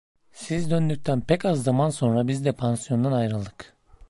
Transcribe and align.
Siz 0.31 0.69
döndükten 0.71 1.21
pek 1.21 1.45
az 1.45 1.63
zaman 1.63 1.89
sonra 1.89 2.27
biz 2.27 2.45
de 2.45 2.51
pansiyondan 2.51 3.11
ayrıldık. 3.11 3.73